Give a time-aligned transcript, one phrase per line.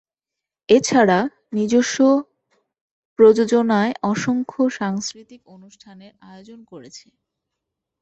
[0.69, 1.19] এছাড়া
[1.53, 1.97] নিজস্ব
[3.19, 7.07] প্রযোজনায় অসংখ্য সাংস্কৃতিক অনুষ্ঠানের আয়োজন করেছে।